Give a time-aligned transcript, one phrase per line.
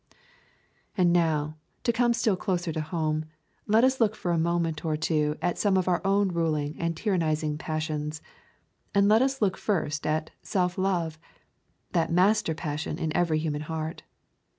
[0.97, 3.25] And now, to come still closer home,
[3.67, 6.95] let us look for a moment or two at some of our own ruling and
[6.97, 8.19] tyrannising passions.
[8.95, 11.19] And let us look first at self love
[11.91, 14.01] that master passion in every human heart.